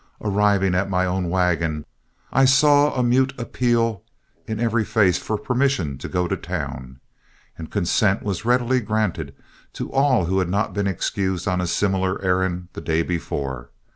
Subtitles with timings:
[0.19, 1.85] Arriving at my own wagon,
[2.33, 4.01] I saw a mute appeal
[4.47, 6.99] in every face for permission to go to town,
[7.55, 9.35] and consent was readily granted
[9.73, 13.69] to all who had not been excused on a similar errand the day before.